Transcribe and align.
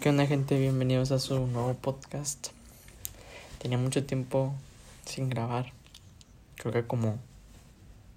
¿Qué 0.00 0.08
onda 0.08 0.24
gente? 0.26 0.58
Bienvenidos 0.58 1.12
a 1.12 1.18
su 1.18 1.46
nuevo 1.46 1.74
podcast. 1.74 2.48
Tenía 3.58 3.76
mucho 3.76 4.06
tiempo 4.06 4.54
sin 5.04 5.28
grabar. 5.28 5.74
Creo 6.56 6.72
que 6.72 6.86
como 6.86 7.18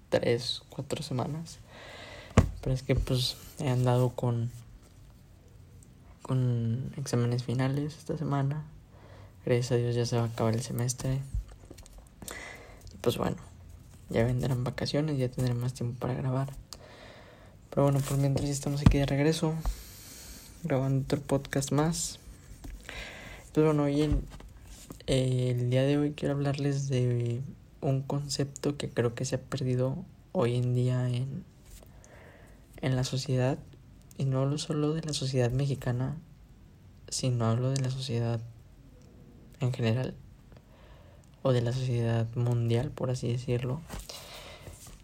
tres, 0.08 0.62
cuatro 0.70 1.02
semanas. 1.02 1.58
Pero 2.62 2.74
es 2.74 2.82
que 2.82 2.94
pues 2.94 3.36
he 3.58 3.68
andado 3.68 4.08
con 4.14 4.50
con 6.22 6.90
exámenes 6.96 7.44
finales 7.44 7.98
esta 7.98 8.16
semana. 8.16 8.64
Gracias 9.44 9.72
a 9.72 9.76
Dios 9.76 9.94
ya 9.94 10.06
se 10.06 10.16
va 10.16 10.22
a 10.22 10.26
acabar 10.28 10.54
el 10.54 10.62
semestre. 10.62 11.20
Y 12.94 12.96
pues 13.02 13.18
bueno, 13.18 13.36
ya 14.08 14.24
vendrán 14.24 14.64
vacaciones, 14.64 15.18
ya 15.18 15.28
tendré 15.28 15.52
más 15.52 15.74
tiempo 15.74 15.98
para 15.98 16.14
grabar. 16.14 16.48
Pero 17.68 17.82
bueno, 17.82 18.00
por 18.00 18.16
mientras 18.16 18.46
ya 18.46 18.54
estamos 18.54 18.80
aquí 18.80 18.96
de 18.96 19.04
regreso 19.04 19.54
grabando 20.64 21.04
otro 21.04 21.20
podcast 21.20 21.72
más. 21.72 22.18
Pues 23.52 23.66
bueno, 23.66 23.84
hoy 23.84 24.00
el, 24.00 24.20
el 25.06 25.70
día 25.70 25.82
de 25.82 25.98
hoy 25.98 26.12
quiero 26.12 26.34
hablarles 26.34 26.88
de 26.88 27.42
un 27.82 28.00
concepto 28.00 28.76
que 28.78 28.88
creo 28.88 29.14
que 29.14 29.26
se 29.26 29.36
ha 29.36 29.40
perdido 29.40 30.04
hoy 30.32 30.56
en 30.56 30.74
día 30.74 31.08
en, 31.08 31.44
en 32.80 32.96
la 32.96 33.04
sociedad. 33.04 33.58
Y 34.16 34.24
no 34.24 34.40
hablo 34.40 34.58
solo 34.58 34.94
de 34.94 35.02
la 35.02 35.12
sociedad 35.12 35.50
mexicana, 35.50 36.16
sino 37.08 37.44
hablo 37.44 37.70
de 37.70 37.82
la 37.82 37.90
sociedad 37.90 38.40
en 39.60 39.72
general. 39.72 40.14
O 41.42 41.52
de 41.52 41.60
la 41.60 41.72
sociedad 41.72 42.26
mundial, 42.36 42.90
por 42.90 43.10
así 43.10 43.30
decirlo. 43.30 43.82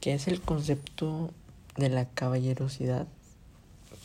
Que 0.00 0.14
es 0.14 0.26
el 0.26 0.40
concepto 0.40 1.30
de 1.76 1.90
la 1.90 2.08
caballerosidad 2.08 3.06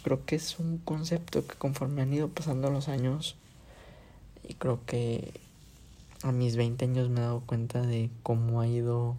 creo 0.06 0.24
que 0.24 0.36
es 0.36 0.60
un 0.60 0.78
concepto 0.78 1.48
que 1.48 1.56
conforme 1.56 2.04
han 2.04 2.14
ido 2.14 2.28
pasando 2.28 2.70
los 2.70 2.90
años 2.90 3.36
y 4.48 4.54
creo 4.54 4.80
que 4.86 5.34
a 6.22 6.32
mis 6.32 6.56
20 6.56 6.86
años 6.86 7.10
me 7.10 7.22
he 7.22 7.24
dado 7.24 7.40
cuenta 7.40 7.82
de 7.82 8.12
cómo 8.22 8.62
ha 8.62 8.68
ido 8.68 9.16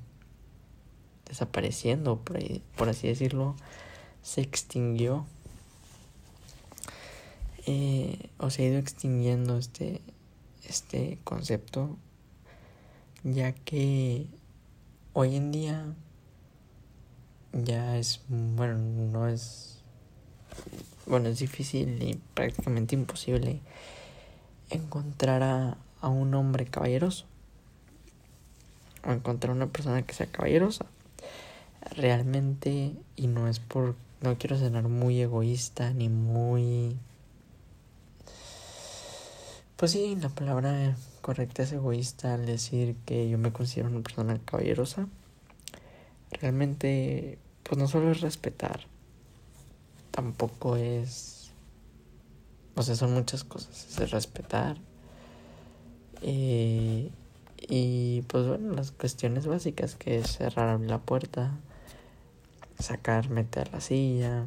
desapareciendo, 1.28 2.20
por, 2.20 2.39
por 2.77 2.89
así 2.89 3.09
decirlo, 3.09 3.56
se 4.23 4.43
extinguió. 4.43 5.27
Eh, 7.67 8.31
o 8.39 8.50
se 8.50 8.62
ha 8.62 8.69
ido 8.69 8.78
extinguiendo 8.78 9.59
este, 9.59 10.00
este 10.69 11.19
concepto, 11.25 11.97
ya 13.25 13.50
que 13.50 14.27
hoy 15.15 15.34
en 15.34 15.50
día 15.50 15.84
ya 17.53 17.98
es, 17.98 18.21
bueno, 18.28 18.78
no 18.78 19.27
es 19.27 19.76
bueno, 21.07 21.29
es 21.29 21.39
difícil 21.39 22.03
y 22.03 22.21
prácticamente 22.35 22.95
imposible 22.95 23.61
encontrar 24.71 25.43
a, 25.43 25.77
a 26.01 26.09
un 26.09 26.35
hombre 26.35 26.67
caballeroso 26.67 27.27
o 29.07 29.12
encontrar 29.12 29.55
una 29.55 29.69
persona 29.69 30.03
que 30.03 30.15
sea 30.15 30.27
caballerosa. 30.27 30.87
Realmente, 31.97 32.93
y 33.15 33.27
no 33.29 33.49
es 33.49 33.61
por, 33.61 33.95
no 34.21 34.37
quiero 34.39 34.59
sonar 34.59 34.89
muy 34.89 35.21
egoísta 35.21 35.93
ni 35.93 36.09
muy... 36.09 36.97
Pues 39.77 39.93
sí, 39.93 40.17
la 40.21 40.31
palabra 40.31 40.97
correcta 41.21 41.62
es 41.62 41.73
egoísta 41.73 42.34
al 42.34 42.47
decir 42.47 42.97
que 43.05 43.29
yo 43.29 43.39
me 43.39 43.53
considero 43.53 43.89
una 43.89 44.01
persona 44.01 44.41
caballerosa. 44.45 45.07
Realmente, 46.33 47.39
pues 47.62 47.79
no 47.79 47.87
solo 47.87 48.11
es 48.11 48.21
respetar, 48.21 48.87
tampoco 50.17 50.77
es... 50.77 51.53
O 52.75 52.83
sea, 52.83 52.97
son 52.97 53.14
muchas 53.14 53.45
cosas. 53.45 53.98
Es 54.00 54.11
respetar. 54.11 54.78
Eh, 56.22 57.11
y 57.69 58.22
pues 58.22 58.47
bueno, 58.47 58.75
las 58.75 58.91
cuestiones 58.91 59.47
básicas 59.47 59.94
que 59.94 60.19
es 60.19 60.39
cerrar 60.39 60.81
la 60.81 60.98
puerta, 60.98 61.53
sacar, 62.78 63.28
meter 63.28 63.71
la 63.72 63.81
silla 63.81 64.47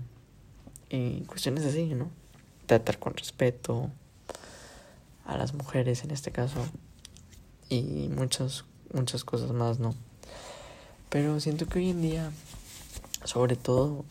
y 0.89 1.21
cuestiones 1.21 1.65
así, 1.65 1.85
¿no? 1.85 2.09
Tratar 2.65 2.99
con 2.99 3.15
respeto 3.15 3.91
a 5.25 5.37
las 5.37 5.53
mujeres 5.53 6.03
en 6.03 6.11
este 6.11 6.31
caso 6.31 6.65
y 7.69 8.09
muchas 8.09 8.65
muchas 8.93 9.23
cosas 9.23 9.51
más, 9.51 9.79
¿no? 9.79 9.93
Pero 11.09 11.39
siento 11.39 11.67
que 11.67 11.79
hoy 11.79 11.89
en 11.91 12.01
día, 12.01 12.31
sobre 13.23 13.55
todo 13.55 14.05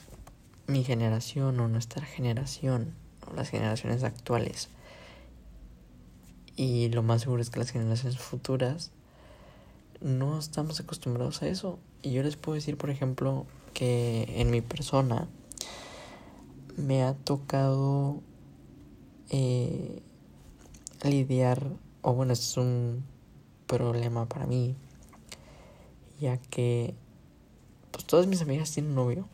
mi 0.69 0.85
generación 0.85 1.59
o 1.59 1.67
nuestra 1.67 2.05
generación 2.05 2.95
o 3.27 3.35
las 3.35 3.49
generaciones 3.49 4.05
actuales. 4.05 4.69
Y 6.55 6.91
lo 6.91 7.03
más 7.03 7.23
seguro 7.23 7.43
es 7.43 7.51
que 7.51 7.59
las 7.59 7.71
generaciones 7.71 8.19
futuras 8.19 8.93
no 10.01 10.39
estamos 10.39 10.79
acostumbrados 10.79 11.43
a 11.43 11.49
eso. 11.49 11.79
Y 12.03 12.13
yo 12.13 12.23
les 12.23 12.37
puedo 12.37 12.55
decir 12.55 12.77
por 12.77 12.91
ejemplo 12.91 13.47
que 13.73 14.27
en 14.37 14.51
mi 14.51 14.61
persona 14.61 15.27
me 16.77 17.03
ha 17.03 17.15
tocado 17.15 18.21
eh, 19.31 20.03
lidiar 21.03 21.73
o 22.03 22.13
bueno 22.13 22.33
este 22.33 22.45
es 22.45 22.57
un 22.57 23.05
problema 23.67 24.27
para 24.27 24.47
mí 24.47 24.75
ya 26.21 26.39
que 26.39 26.95
pues 27.91 28.05
todas 28.05 28.27
mis 28.27 28.41
amigas 28.43 28.73
tienen 28.73 28.95
novio 28.95 29.29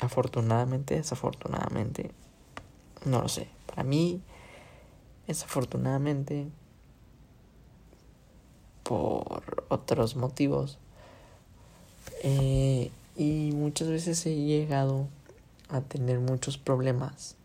afortunadamente, 0.00 0.96
desafortunadamente, 0.96 2.10
no 3.04 3.22
lo 3.22 3.28
sé. 3.28 3.48
Para 3.66 3.84
mí, 3.84 4.20
desafortunadamente, 5.26 6.48
por 8.82 9.64
otros 9.68 10.16
motivos. 10.16 10.78
Eh, 12.22 12.90
y 13.16 13.52
muchas 13.54 13.88
veces 13.88 14.24
he 14.26 14.36
llegado 14.36 15.08
a 15.68 15.80
tener 15.80 16.18
muchos 16.18 16.58
problemas 16.58 17.36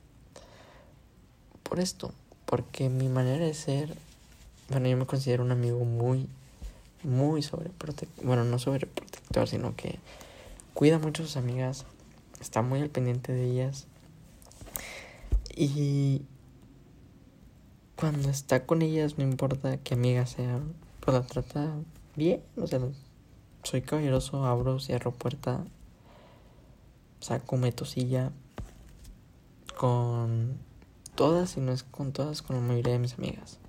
por 1.63 1.79
esto. 1.79 2.13
Porque 2.45 2.89
mi 2.89 3.09
manera 3.09 3.45
de 3.45 3.53
ser, 3.53 3.95
bueno, 4.69 4.87
yo 4.87 4.97
me 4.97 5.05
considero 5.05 5.43
un 5.43 5.51
amigo 5.51 5.83
muy, 5.83 6.27
muy 7.03 7.41
sobreprotector. 7.41 8.25
Bueno, 8.25 8.43
no 8.43 8.57
sobreprotector, 8.59 9.47
sino 9.47 9.75
que 9.75 9.99
cuida 10.73 10.97
mucho 10.97 11.23
a 11.23 11.25
sus 11.25 11.37
amigas 11.37 11.85
está 12.39 12.61
muy 12.61 12.81
al 12.81 12.89
pendiente 12.89 13.33
de 13.33 13.45
ellas. 13.45 13.87
Y 15.55 16.21
cuando 17.95 18.29
está 18.29 18.65
con 18.65 18.81
ellas, 18.81 19.17
no 19.17 19.23
importa 19.23 19.77
qué 19.77 19.95
amiga 19.95 20.25
sea, 20.25 20.61
pues 20.99 21.15
la 21.15 21.23
trata 21.23 21.73
bien. 22.15 22.43
O 22.55 22.67
sea, 22.67 22.79
soy 23.63 23.81
caballeroso, 23.81 24.45
abro, 24.45 24.79
cierro 24.79 25.11
puerta, 25.11 25.65
saco, 27.19 27.57
meto 27.57 27.85
silla 27.85 28.31
con 29.77 30.57
todas, 31.15 31.57
y 31.57 31.61
no 31.61 31.71
es 31.71 31.83
con 31.83 32.11
todas, 32.11 32.41
con 32.41 32.55
la 32.55 32.61
mayoría 32.61 32.93
de 32.93 32.99
mis 32.99 33.15
amigas. 33.15 33.59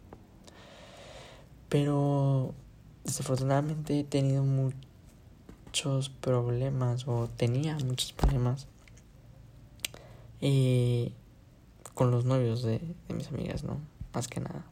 Pero 1.68 2.54
desafortunadamente 3.04 4.00
he 4.00 4.04
tenido 4.04 4.42
mucho 4.44 4.87
muchos 5.68 6.08
problemas 6.08 7.06
o 7.06 7.28
tenía 7.36 7.76
muchos 7.84 8.14
problemas 8.14 8.66
con 11.92 12.10
los 12.10 12.24
novios 12.24 12.62
de, 12.62 12.78
de 13.08 13.14
mis 13.14 13.28
amigas, 13.28 13.64
¿no? 13.64 13.78
Más 14.14 14.28
que 14.28 14.40
nada. 14.40 14.64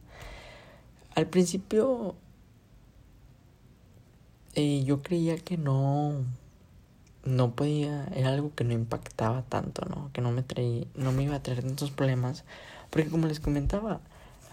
Al 1.13 1.27
principio 1.27 2.15
eh, 4.55 4.83
yo 4.85 5.03
creía 5.03 5.37
que 5.37 5.57
no 5.57 6.25
no 7.25 7.51
podía, 7.53 8.05
era 8.15 8.29
algo 8.29 8.55
que 8.55 8.63
no 8.63 8.73
impactaba 8.73 9.43
tanto, 9.43 9.85
¿no? 9.85 10.09
Que 10.13 10.21
no 10.21 10.31
me 10.31 10.41
traía, 10.41 10.87
no 10.95 11.11
me 11.11 11.23
iba 11.23 11.35
a 11.35 11.43
traer 11.43 11.61
tantos 11.61 11.91
problemas. 11.91 12.43
Porque 12.89 13.09
como 13.09 13.27
les 13.27 13.39
comentaba, 13.39 13.99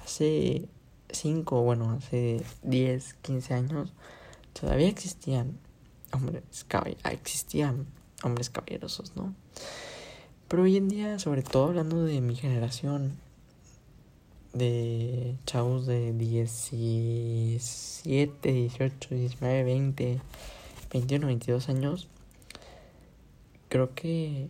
hace 0.05 0.69
5, 1.09 1.63
bueno, 1.63 1.93
hace 1.93 2.43
10, 2.65 3.15
15 3.23 3.55
años, 3.55 3.93
todavía 4.53 4.89
existían 4.89 5.57
hombres 6.15 6.43
ah, 7.03 7.13
existían 7.13 7.87
hombres 8.23 8.51
caballerosos, 8.51 9.17
¿no? 9.17 9.35
Pero 10.49 10.63
hoy 10.63 10.77
en 10.77 10.89
día, 10.89 11.19
sobre 11.19 11.43
todo 11.43 11.67
hablando 11.67 12.05
de 12.05 12.21
mi 12.21 12.37
generación, 12.37 13.17
de 14.53 15.35
chavos 15.47 15.87
de 15.87 16.13
17, 16.13 18.53
18, 18.53 19.15
19, 19.15 19.65
20, 19.65 20.21
21, 20.93 21.27
22 21.27 21.69
años, 21.69 22.09
creo 23.69 23.95
que 23.95 24.49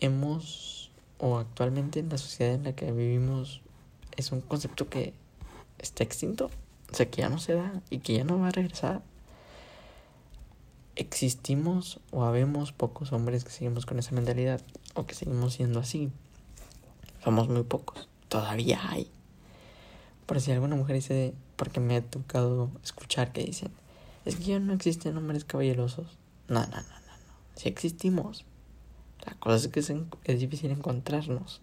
hemos, 0.00 0.90
o 1.18 1.38
actualmente 1.38 2.00
en 2.00 2.08
la 2.08 2.18
sociedad 2.18 2.54
en 2.54 2.64
la 2.64 2.74
que 2.74 2.90
vivimos, 2.90 3.60
es 4.16 4.32
un 4.32 4.40
concepto 4.40 4.88
que 4.88 5.12
está 5.78 6.02
extinto, 6.02 6.50
o 6.90 6.94
sea, 6.94 7.08
que 7.08 7.22
ya 7.22 7.28
no 7.28 7.38
se 7.38 7.54
da 7.54 7.80
y 7.90 7.98
que 7.98 8.14
ya 8.14 8.24
no 8.24 8.40
va 8.40 8.48
a 8.48 8.52
regresar 8.52 9.02
existimos 10.98 12.00
o 12.10 12.24
habemos 12.24 12.72
pocos 12.72 13.12
hombres 13.12 13.44
que 13.44 13.50
seguimos 13.50 13.86
con 13.86 14.00
esa 14.00 14.14
mentalidad 14.14 14.60
o 14.94 15.06
que 15.06 15.14
seguimos 15.14 15.54
siendo 15.54 15.78
así. 15.78 16.10
Somos 17.22 17.48
muy 17.48 17.62
pocos. 17.62 18.08
todavía 18.28 18.80
hay. 18.90 19.10
Por 20.26 20.40
si 20.40 20.50
alguna 20.50 20.76
mujer 20.76 20.96
dice, 20.96 21.34
porque 21.56 21.80
me 21.80 21.96
ha 21.96 22.02
tocado 22.02 22.70
escuchar 22.82 23.32
que 23.32 23.44
dicen, 23.44 23.70
es 24.24 24.36
que 24.36 24.44
ya 24.44 24.58
no 24.58 24.74
existen 24.74 25.16
hombres 25.16 25.44
caballerosos. 25.44 26.18
No, 26.48 26.60
no, 26.60 26.66
no, 26.66 26.76
no, 26.76 26.80
no. 26.82 27.34
Si 27.54 27.68
existimos. 27.68 28.44
La 29.24 29.34
cosa 29.34 29.56
es 29.56 29.68
que 29.68 29.80
es, 29.80 30.40
difícil 30.40 30.70
encontrarnos 30.70 31.60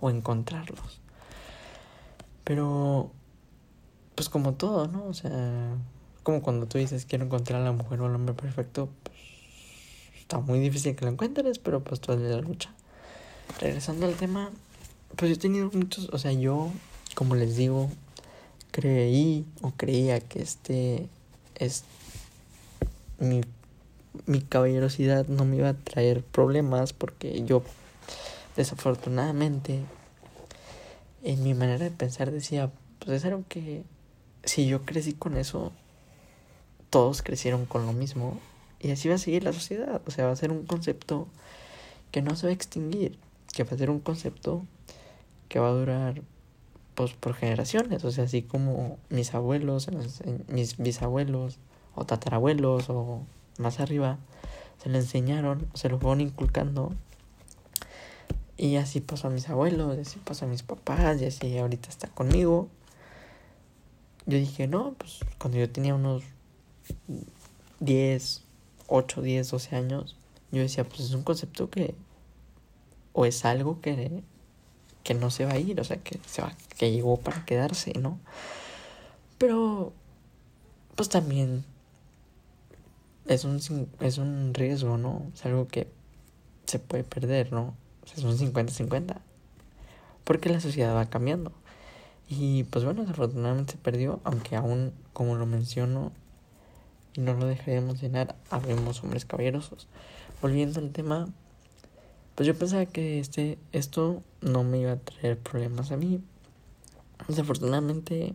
o 0.00 0.10
encontrarlos. 0.10 1.00
Pero, 2.44 3.12
pues 4.14 4.28
como 4.28 4.54
todo, 4.54 4.88
¿no? 4.88 5.04
O 5.04 5.14
sea, 5.14 5.76
como 6.22 6.42
cuando 6.42 6.66
tú 6.66 6.78
dices 6.78 7.06
quiero 7.06 7.24
encontrar 7.24 7.60
a 7.60 7.64
la 7.64 7.72
mujer 7.72 8.00
o 8.00 8.06
al 8.06 8.14
hombre 8.14 8.34
perfecto, 8.34 8.88
pues 9.02 9.16
está 10.20 10.38
muy 10.38 10.60
difícil 10.60 10.96
que 10.96 11.04
lo 11.04 11.10
encuentres, 11.10 11.58
pero 11.58 11.82
pues 11.82 12.00
tú 12.00 12.16
la 12.16 12.40
lucha. 12.40 12.72
Regresando 13.60 14.06
al 14.06 14.14
tema, 14.14 14.50
pues 15.16 15.28
yo 15.30 15.34
he 15.34 15.38
tenido 15.38 15.70
muchos, 15.72 16.08
o 16.12 16.18
sea, 16.18 16.32
yo, 16.32 16.70
como 17.14 17.34
les 17.34 17.56
digo, 17.56 17.90
creí 18.70 19.44
o 19.60 19.72
creía 19.72 20.20
que 20.20 20.42
este 20.42 21.08
es 21.56 21.84
mi, 23.18 23.42
mi 24.26 24.40
caballerosidad 24.40 25.26
no 25.28 25.44
me 25.44 25.56
iba 25.56 25.68
a 25.68 25.74
traer 25.74 26.22
problemas 26.22 26.92
porque 26.92 27.44
yo 27.44 27.62
desafortunadamente 28.56 29.80
en 31.22 31.42
mi 31.42 31.54
manera 31.54 31.84
de 31.84 31.90
pensar 31.90 32.30
decía 32.30 32.70
pues 32.98 33.18
es 33.18 33.24
algo 33.24 33.44
que 33.48 33.84
si 34.44 34.66
yo 34.66 34.82
crecí 34.82 35.12
con 35.12 35.36
eso 35.36 35.72
todos 36.92 37.22
crecieron 37.22 37.64
con 37.64 37.86
lo 37.86 37.92
mismo 37.92 38.38
y 38.78 38.90
así 38.90 39.08
va 39.08 39.14
a 39.14 39.18
seguir 39.18 39.42
la 39.42 39.52
sociedad 39.52 40.02
o 40.06 40.10
sea 40.10 40.26
va 40.26 40.32
a 40.32 40.36
ser 40.36 40.52
un 40.52 40.66
concepto 40.66 41.26
que 42.10 42.20
no 42.20 42.36
se 42.36 42.46
va 42.46 42.50
a 42.50 42.54
extinguir 42.54 43.18
que 43.52 43.64
va 43.64 43.72
a 43.72 43.78
ser 43.78 43.88
un 43.90 44.00
concepto 44.00 44.64
que 45.48 45.58
va 45.58 45.68
a 45.68 45.72
durar 45.72 46.22
pues 46.94 47.14
por 47.14 47.34
generaciones, 47.34 48.04
o 48.04 48.10
sea, 48.10 48.24
así 48.24 48.42
como 48.42 48.98
mis 49.08 49.34
abuelos, 49.34 49.88
mis 50.48 50.76
bisabuelos 50.76 51.58
o 51.94 52.04
tatarabuelos 52.04 52.90
o 52.90 53.22
más 53.58 53.80
arriba 53.80 54.18
se 54.82 54.88
le 54.88 54.98
enseñaron, 54.98 55.68
se 55.74 55.88
lo 55.88 55.98
fueron 55.98 56.20
inculcando 56.20 56.92
y 58.56 58.76
así 58.76 59.00
pasó 59.00 59.28
a 59.28 59.30
mis 59.30 59.48
abuelos, 59.48 59.98
así 59.98 60.18
pasó 60.18 60.44
a 60.44 60.48
mis 60.48 60.62
papás 60.62 61.20
y 61.20 61.26
así 61.26 61.58
ahorita 61.58 61.88
está 61.88 62.08
conmigo. 62.08 62.68
Yo 64.26 64.38
dije, 64.38 64.68
no, 64.68 64.94
pues 64.98 65.20
cuando 65.38 65.58
yo 65.58 65.68
tenía 65.68 65.94
unos 65.94 66.22
10, 67.80 68.42
8, 68.88 69.22
10, 69.22 69.50
12 69.50 69.76
años, 69.76 70.16
yo 70.50 70.62
decía, 70.62 70.84
pues 70.84 71.00
es 71.00 71.14
un 71.14 71.22
concepto 71.22 71.70
que 71.70 71.94
o 73.12 73.26
es 73.26 73.44
algo 73.44 73.80
que 73.80 74.22
que 75.02 75.14
no 75.14 75.30
se 75.30 75.44
va 75.44 75.52
a 75.52 75.58
ir, 75.58 75.80
o 75.80 75.84
sea, 75.84 75.96
que 75.96 76.20
se 76.26 76.42
va, 76.42 76.54
que 76.78 76.92
llegó 76.92 77.16
para 77.18 77.44
quedarse, 77.44 77.92
¿no? 77.98 78.20
Pero, 79.38 79.92
pues 80.94 81.08
también 81.08 81.64
es 83.26 83.44
un, 83.44 83.56
es 84.00 84.18
un 84.18 84.54
riesgo, 84.54 84.98
¿no? 84.98 85.26
Es 85.34 85.44
algo 85.44 85.66
que 85.66 85.88
se 86.66 86.78
puede 86.78 87.04
perder, 87.04 87.52
¿no? 87.52 87.74
Es 88.16 88.22
un 88.22 88.36
50-50. 88.36 89.16
Porque 90.24 90.48
la 90.48 90.60
sociedad 90.60 90.94
va 90.94 91.06
cambiando. 91.06 91.52
Y 92.28 92.64
pues 92.64 92.84
bueno, 92.84 93.02
desafortunadamente 93.02 93.72
se 93.72 93.78
perdió, 93.78 94.20
aunque 94.24 94.56
aún, 94.56 94.92
como 95.12 95.34
lo 95.34 95.46
menciono, 95.46 96.12
y 97.14 97.20
no 97.20 97.34
lo 97.34 97.46
dejaré 97.46 97.74
de 97.74 97.80
mencionar, 97.80 98.36
habemos 98.50 99.02
hombres 99.02 99.24
caballerosos. 99.24 99.88
Volviendo 100.40 100.80
al 100.80 100.90
tema, 100.90 101.28
pues 102.34 102.46
yo 102.46 102.54
pensaba 102.54 102.86
que 102.86 103.18
este, 103.18 103.58
esto 103.72 104.22
no 104.40 104.64
me 104.64 104.78
iba 104.78 104.92
a 104.92 104.96
traer 104.96 105.38
problemas 105.38 105.92
a 105.92 105.96
mí. 105.96 106.22
Desafortunadamente, 107.28 108.34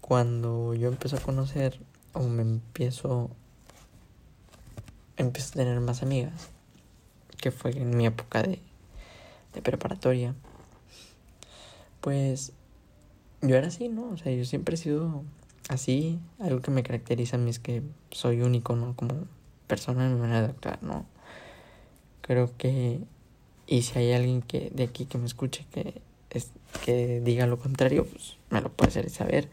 cuando 0.00 0.74
yo 0.74 0.88
empiezo 0.88 1.16
a 1.16 1.20
conocer 1.20 1.80
o 2.12 2.20
me 2.22 2.42
empiezo, 2.42 3.30
empiezo 5.16 5.50
a 5.52 5.62
tener 5.62 5.80
más 5.80 6.02
amigas, 6.02 6.48
que 7.38 7.50
fue 7.50 7.70
en 7.70 7.96
mi 7.96 8.06
época 8.06 8.42
de, 8.42 8.60
de 9.54 9.62
preparatoria, 9.62 10.34
pues 12.00 12.52
yo 13.42 13.56
era 13.56 13.68
así, 13.68 13.88
¿no? 13.88 14.10
O 14.10 14.16
sea, 14.16 14.32
yo 14.32 14.44
siempre 14.44 14.74
he 14.74 14.78
sido 14.78 15.24
así. 15.68 16.18
Algo 16.38 16.60
que 16.60 16.70
me 16.70 16.82
caracteriza 16.82 17.36
a 17.36 17.38
mí 17.38 17.50
es 17.50 17.58
que 17.58 17.82
soy 18.10 18.42
único, 18.42 18.76
¿no? 18.76 18.94
Como 18.96 19.26
persona 19.66 20.06
en 20.06 20.14
mi 20.14 20.20
manera 20.20 20.42
de 20.42 20.48
actuar, 20.48 20.82
¿no? 20.82 21.06
Creo 22.20 22.56
que, 22.56 23.00
y 23.66 23.82
si 23.82 23.98
hay 23.98 24.12
alguien 24.12 24.42
que 24.42 24.70
de 24.74 24.84
aquí 24.84 25.06
que 25.06 25.18
me 25.18 25.26
escuche 25.26 25.66
que, 25.70 26.00
es, 26.30 26.50
que 26.84 27.20
diga 27.20 27.46
lo 27.46 27.58
contrario, 27.58 28.06
pues 28.06 28.36
me 28.50 28.60
lo 28.60 28.70
puede 28.72 28.90
hacer 28.90 29.10
saber. 29.10 29.48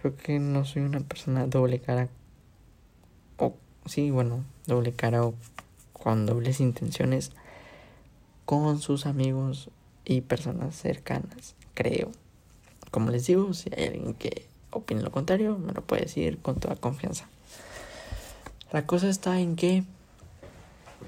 Creo 0.00 0.16
que 0.16 0.38
no 0.38 0.64
soy 0.64 0.82
una 0.82 1.00
persona 1.00 1.46
doble 1.46 1.80
cara, 1.80 2.08
o 3.36 3.54
sí, 3.86 4.10
bueno, 4.10 4.44
doble 4.66 4.92
cara 4.92 5.24
o 5.24 5.34
con 5.92 6.26
dobles 6.26 6.60
intenciones 6.60 7.32
con 8.44 8.80
sus 8.80 9.06
amigos 9.06 9.70
y 10.04 10.22
personas 10.22 10.74
cercanas, 10.74 11.54
creo. 11.74 12.10
Como 12.90 13.10
les 13.10 13.26
digo, 13.26 13.54
si 13.54 13.70
hay 13.76 13.84
alguien 13.84 14.14
que 14.14 14.49
opine 14.70 15.02
lo 15.02 15.10
contrario, 15.10 15.58
me 15.58 15.72
lo 15.72 15.82
puede 15.82 16.02
decir 16.02 16.38
con 16.38 16.58
toda 16.58 16.76
confianza. 16.76 17.28
La 18.72 18.86
cosa 18.86 19.08
está 19.08 19.40
en 19.40 19.56
que 19.56 19.84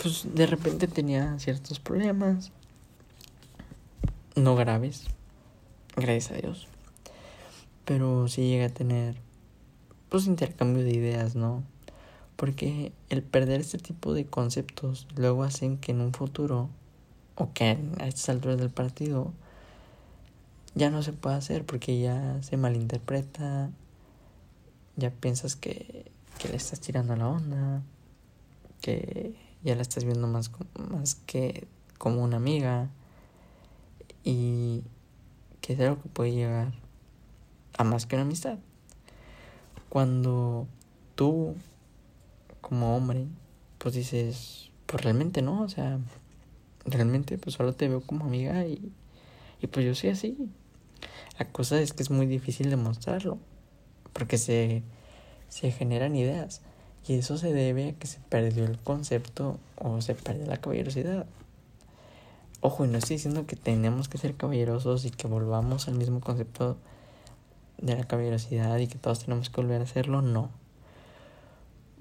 pues 0.01 0.35
de 0.35 0.47
repente 0.47 0.89
tenía 0.89 1.39
ciertos 1.39 1.79
problemas, 1.79 2.51
no 4.35 4.57
graves, 4.57 5.05
gracias 5.97 6.33
a 6.33 6.41
Dios, 6.41 6.67
pero 7.85 8.27
sí 8.29 8.43
llegué 8.43 8.65
a 8.65 8.69
tener 8.69 9.17
pues 10.09 10.27
intercambio 10.27 10.83
de 10.83 10.93
ideas, 10.93 11.37
¿no? 11.37 11.63
Porque 12.37 12.93
el 13.11 13.23
perder 13.23 13.61
este 13.61 13.79
tipo 13.79 14.15
de 14.15 14.27
conceptos 14.27 15.07
luego 15.17 15.45
hacen 15.45 15.79
que 15.79 15.93
en 15.93 16.01
un 16.01 16.13
futuro, 16.13 16.69
o 17.35 17.53
que 17.53 17.79
a 17.99 18.07
estas 18.07 18.29
alturas 18.31 18.59
del 18.59 18.71
partido, 18.71 19.33
ya 20.75 20.91
no 20.91 21.03
se 21.03 21.13
pueda 21.13 21.37
hacer 21.37 21.65
porque 21.65 22.01
ya 22.01 22.43
se 22.43 22.57
malinterpreta, 22.57 23.71
ya 24.97 25.11
piensas 25.11 25.57
que, 25.57 26.11
que 26.39 26.49
le 26.49 26.57
estás 26.57 26.81
tirando 26.81 27.15
la 27.17 27.29
onda, 27.29 27.83
que 28.81 29.35
ya 29.63 29.75
la 29.75 29.83
estás 29.83 30.05
viendo 30.05 30.27
más, 30.27 30.51
más 30.91 31.15
que 31.15 31.67
como 31.99 32.23
una 32.23 32.37
amiga 32.37 32.91
y 34.25 34.83
que 35.61 35.75
es 35.75 35.81
algo 35.81 36.03
que 36.03 36.09
puede 36.09 36.33
llegar 36.33 36.73
a 37.79 37.85
más 37.85 38.07
que 38.07 38.17
una 38.17 38.25
amistad. 38.25 38.59
Cuando 39.89 40.67
tú, 41.15 41.55
como 42.61 42.97
hombre, 42.97 43.27
pues 43.79 43.95
dices, 43.95 44.71
pues 44.87 45.05
realmente 45.05 45.43
no, 45.43 45.63
o 45.63 45.69
sea, 45.69 45.99
realmente 46.85 47.39
pues 47.39 47.57
solo 47.57 47.75
te 47.75 47.89
veo 47.89 48.01
como 48.01 48.25
amiga 48.25 48.67
y, 48.67 48.93
y 49.61 49.67
pues 49.67 49.87
yo 49.87 49.95
soy 49.95 50.11
así. 50.11 50.37
La 51.39 51.47
cosa 51.47 51.81
es 51.81 51.93
que 51.93 52.03
es 52.03 52.11
muy 52.11 52.27
difícil 52.27 52.71
demostrarlo, 52.71 53.39
porque 54.13 54.39
se, 54.39 54.83
se 55.49 55.71
generan 55.71 56.15
ideas. 56.15 56.61
Y 57.07 57.15
eso 57.15 57.37
se 57.37 57.53
debe 57.53 57.91
a 57.91 57.93
que 57.95 58.07
se 58.07 58.21
perdió 58.29 58.65
el 58.65 58.79
concepto 58.79 59.59
o 59.77 60.01
se 60.01 60.15
perdió 60.15 60.47
la 60.47 60.59
caballerosidad. 60.59 61.27
Ojo, 62.61 62.85
y 62.85 62.89
no 62.89 62.99
estoy 62.99 63.17
diciendo 63.17 63.45
que 63.47 63.57
tenemos 63.57 64.09
que 64.09 64.19
ser 64.19 64.37
caballerosos 64.37 65.05
y 65.05 65.11
que 65.11 65.27
volvamos 65.27 65.89
al 65.89 65.97
mismo 65.97 66.21
concepto 66.21 66.77
de 67.79 67.97
la 67.97 68.05
caballerosidad 68.05 68.79
y 68.79 68.87
que 68.87 68.99
todos 68.99 69.25
tenemos 69.25 69.51
que 69.51 69.61
volver 69.61 69.81
a 69.81 69.85
hacerlo, 69.85 70.23
no. 70.23 70.51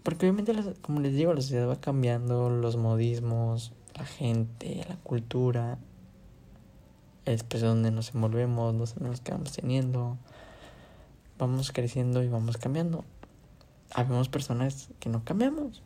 Porque 0.04 0.28
obviamente, 0.28 0.54
como 0.82 1.00
les 1.00 1.16
digo, 1.16 1.34
la 1.34 1.42
sociedad 1.42 1.68
va 1.68 1.82
cambiando, 1.82 2.50
los 2.50 2.78
modismos, 2.78 3.72
la 3.96 4.06
gente, 4.06 4.86
la 4.88 4.98
cultura, 4.98 5.80
el 7.32 7.38
espacio 7.38 7.68
donde 7.68 7.92
nos 7.92 8.14
envolvemos, 8.14 8.76
los 8.76 8.98
amigos 8.98 9.22
que 9.22 9.32
vamos 9.32 9.54
teniendo, 9.54 10.18
vamos 11.40 11.72
creciendo 11.72 12.24
y 12.24 12.28
vamos 12.28 12.58
cambiando 12.58 13.04
habemos 13.94 14.30
personas 14.30 14.90
que 15.00 15.10
no 15.10 15.24
cambiamos. 15.24 15.82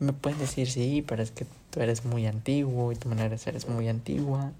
Y 0.00 0.04
me 0.04 0.12
pueden 0.12 0.38
decir, 0.38 0.70
sí, 0.70 1.04
pero 1.06 1.22
es 1.22 1.30
que 1.30 1.46
tú 1.70 1.80
eres 1.80 2.04
muy 2.04 2.26
antiguo 2.26 2.92
y 2.92 2.96
tu 2.96 3.08
manera 3.08 3.28
de 3.28 3.38
ser 3.38 3.56
es 3.56 3.68
muy 3.68 3.88
antigua. 3.88 4.52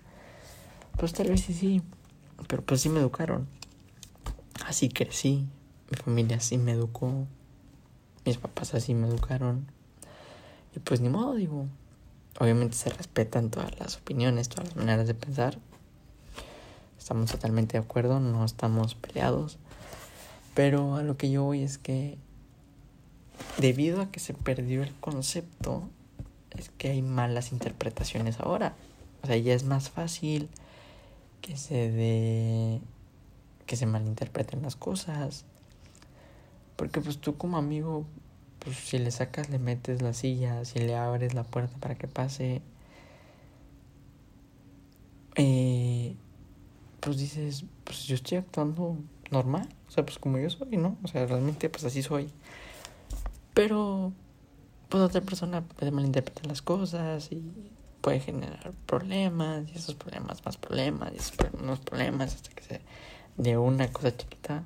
Pues 0.96 1.12
tal 1.12 1.28
vez 1.28 1.42
sí, 1.42 1.54
sí. 1.54 1.82
Pero 2.48 2.62
pues 2.62 2.80
sí 2.80 2.88
me 2.88 3.00
educaron. 3.00 3.46
Así 4.66 4.88
crecí. 4.88 5.46
Mi 5.90 5.96
familia 5.96 6.38
así 6.38 6.58
me 6.58 6.72
educó. 6.72 7.26
Mis 8.24 8.36
papás 8.36 8.74
así 8.74 8.94
me 8.94 9.06
educaron. 9.06 9.70
Y 10.74 10.80
pues 10.80 11.00
ni 11.00 11.08
modo, 11.08 11.34
digo. 11.34 11.66
Obviamente 12.40 12.76
se 12.76 12.90
respetan 12.90 13.50
todas 13.50 13.78
las 13.78 13.96
opiniones, 13.96 14.48
todas 14.48 14.68
las 14.68 14.76
maneras 14.76 15.06
de 15.06 15.14
pensar. 15.14 15.58
Estamos 17.08 17.30
totalmente 17.30 17.78
de 17.78 17.82
acuerdo, 17.82 18.20
no 18.20 18.44
estamos 18.44 18.94
peleados. 18.94 19.56
Pero 20.52 20.96
a 20.96 21.02
lo 21.02 21.16
que 21.16 21.30
yo 21.30 21.42
voy 21.42 21.62
es 21.62 21.78
que 21.78 22.18
debido 23.56 24.02
a 24.02 24.10
que 24.10 24.20
se 24.20 24.34
perdió 24.34 24.82
el 24.82 24.94
concepto, 24.96 25.88
es 26.50 26.68
que 26.68 26.90
hay 26.90 27.00
malas 27.00 27.50
interpretaciones 27.50 28.40
ahora. 28.40 28.74
O 29.22 29.26
sea, 29.26 29.38
ya 29.38 29.54
es 29.54 29.64
más 29.64 29.88
fácil 29.88 30.50
que 31.40 31.56
se 31.56 31.90
de 31.90 32.82
que 33.64 33.76
se 33.76 33.86
malinterpreten 33.86 34.60
las 34.60 34.76
cosas. 34.76 35.46
Porque 36.76 37.00
pues 37.00 37.16
tú 37.16 37.38
como 37.38 37.56
amigo, 37.56 38.04
pues 38.58 38.76
si 38.76 38.98
le 38.98 39.10
sacas, 39.12 39.48
le 39.48 39.58
metes 39.58 40.02
la 40.02 40.12
silla, 40.12 40.62
si 40.66 40.78
le 40.78 40.94
abres 40.94 41.32
la 41.32 41.44
puerta 41.44 41.74
para 41.78 41.94
que 41.94 42.06
pase, 42.06 42.60
eh, 45.36 45.77
pues 47.00 47.18
dices, 47.18 47.64
pues 47.84 48.04
yo 48.04 48.14
estoy 48.14 48.38
actuando 48.38 48.96
normal, 49.30 49.68
o 49.86 49.90
sea, 49.90 50.04
pues 50.04 50.18
como 50.18 50.38
yo 50.38 50.50
soy, 50.50 50.76
¿no? 50.76 50.96
O 51.02 51.08
sea, 51.08 51.26
realmente 51.26 51.68
pues 51.68 51.84
así 51.84 52.02
soy. 52.02 52.30
Pero 53.54 54.12
pues 54.88 55.02
otra 55.02 55.20
persona 55.20 55.62
puede 55.62 55.90
malinterpretar 55.90 56.46
las 56.46 56.62
cosas 56.62 57.30
y 57.30 57.42
puede 58.00 58.20
generar 58.20 58.72
problemas 58.86 59.68
y 59.68 59.76
esos 59.76 59.94
problemas 59.94 60.44
más 60.44 60.56
problemas 60.56 61.12
y 61.12 61.16
esos 61.16 61.32
problemas 61.32 61.80
problemas 61.80 62.34
hasta 62.34 62.50
que 62.50 62.62
se 62.62 62.80
de 63.36 63.56
una 63.56 63.90
cosa 63.92 64.16
chiquita 64.16 64.64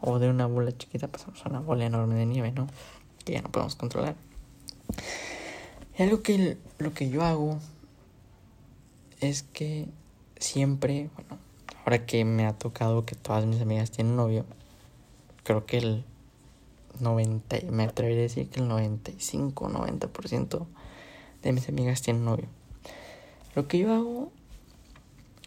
o 0.00 0.18
de 0.18 0.28
una 0.28 0.46
bola 0.46 0.76
chiquita 0.76 1.08
pasamos 1.08 1.44
a 1.44 1.48
una 1.48 1.60
bola 1.60 1.84
enorme 1.84 2.14
de 2.14 2.26
nieve, 2.26 2.52
¿no? 2.52 2.66
Que 3.24 3.34
ya 3.34 3.42
no 3.42 3.50
podemos 3.50 3.76
controlar. 3.76 4.16
Y 5.98 6.02
algo 6.02 6.22
que 6.22 6.56
lo 6.78 6.94
que 6.94 7.10
yo 7.10 7.22
hago 7.22 7.58
es 9.20 9.42
que 9.42 9.88
siempre, 10.38 11.10
bueno, 11.14 11.38
ahora 11.84 12.06
que 12.06 12.24
me 12.24 12.46
ha 12.46 12.52
tocado 12.52 13.04
que 13.04 13.14
todas 13.14 13.46
mis 13.46 13.60
amigas 13.60 13.90
tienen 13.90 14.16
novio, 14.16 14.44
creo 15.44 15.66
que 15.66 15.78
el 15.78 16.04
90, 17.00 17.58
me 17.70 17.84
atrevería 17.84 18.20
a 18.20 18.22
decir 18.22 18.48
que 18.48 18.60
el 18.60 18.68
95, 18.68 19.68
90% 19.68 20.66
de 21.42 21.52
mis 21.52 21.68
amigas 21.68 22.02
tienen 22.02 22.24
novio. 22.24 22.46
Lo 23.54 23.66
que 23.66 23.78
yo 23.78 23.92
hago 23.92 24.32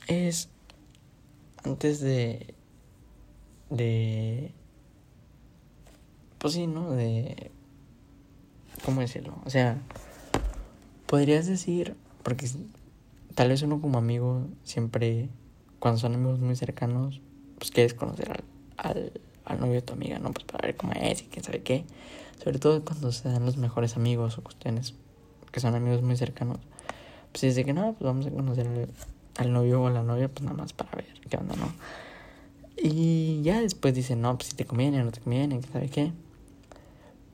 es 0.07 0.49
antes 1.63 2.01
de 2.01 2.53
de 3.69 4.51
pues 6.37 6.53
sí, 6.53 6.67
¿no? 6.67 6.91
De 6.91 7.51
¿cómo 8.83 9.01
decirlo? 9.01 9.35
O 9.45 9.49
sea, 9.49 9.77
podrías 11.07 11.47
decir 11.47 11.95
porque 12.23 12.49
tal 13.35 13.49
vez 13.49 13.61
uno 13.61 13.79
como 13.79 13.97
amigo 13.97 14.47
siempre 14.63 15.29
cuando 15.83 15.99
son 15.99 16.15
amigos 16.15 16.39
muy 16.39 16.55
cercanos, 16.55 17.19
pues 17.57 17.69
quieres 17.71 17.93
conocer 17.93 18.31
al, 18.31 18.43
al, 18.77 19.11
al 19.43 19.59
novio 19.59 19.73
de 19.73 19.81
tu 19.81 19.91
amiga, 19.91 20.17
¿no? 20.17 20.31
Pues 20.31 20.45
para 20.45 20.65
ver 20.65 20.77
cómo 20.77 20.93
es 20.93 21.23
y 21.23 21.25
quién 21.25 21.43
sabe 21.43 21.61
qué. 21.61 21.83
Sobre 22.41 22.57
todo 22.57 22.85
cuando 22.85 23.11
se 23.11 23.27
dan 23.27 23.45
los 23.45 23.57
mejores 23.57 23.97
amigos 23.97 24.37
o 24.37 24.43
cuestiones 24.43 24.93
que 25.51 25.59
son 25.59 25.75
amigos 25.75 26.01
muy 26.01 26.15
cercanos. 26.15 26.59
Pues 27.33 27.41
dice 27.41 27.65
que 27.65 27.73
no, 27.73 27.95
pues 27.95 28.03
vamos 28.03 28.25
a 28.25 28.31
conocer 28.31 28.65
al, 28.65 28.87
al 29.35 29.51
novio 29.51 29.81
o 29.81 29.87
a 29.87 29.91
la 29.91 30.03
novia, 30.03 30.29
pues 30.29 30.43
nada 30.43 30.55
más 30.55 30.71
para 30.71 30.89
ver 30.95 31.19
qué 31.29 31.35
onda, 31.35 31.53
¿no? 31.57 31.67
Y 32.77 33.41
ya 33.41 33.59
después 33.59 33.93
dicen, 33.93 34.21
no, 34.21 34.37
pues 34.37 34.51
si 34.51 34.55
te 34.55 34.63
conviene 34.63 35.01
o 35.01 35.03
no 35.03 35.11
te 35.11 35.19
conviene, 35.19 35.59
quién 35.59 35.73
sabe 35.73 35.89
qué. 35.89 36.13